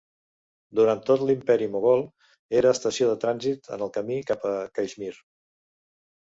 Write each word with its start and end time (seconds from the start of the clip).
Durant 0.77 1.01
tot 1.09 1.25
l'Imperi 1.29 1.67
Mogol 1.75 2.01
era 2.61 2.71
estació 2.77 3.11
de 3.11 3.19
trànsit 3.25 3.71
en 3.77 3.85
el 3.87 3.93
camí 3.99 4.19
cap 4.31 4.49
a 4.55 4.55
Caixmir. 4.81 5.13